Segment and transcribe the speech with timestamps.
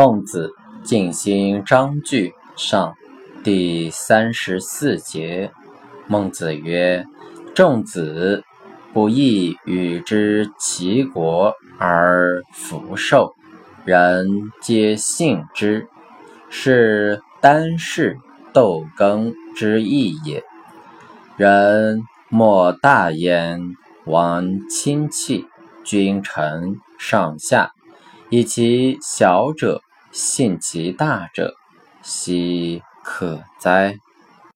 [0.00, 2.94] 孟子尽心章句上
[3.44, 5.52] 第三十四节。
[6.06, 7.04] 孟子曰
[7.54, 8.42] ：“仲子
[8.94, 13.34] 不亦与之齐国而福寿，
[13.84, 14.26] 人
[14.62, 15.86] 皆信之，
[16.48, 18.16] 是单氏
[18.54, 20.42] 斗耕之义也。
[21.36, 23.76] 人莫大焉，
[24.06, 25.46] 王亲戚、
[25.84, 27.72] 君臣、上下。”
[28.32, 29.82] 以其小者
[30.12, 31.54] 信其大者，
[32.02, 33.98] 奚可哉？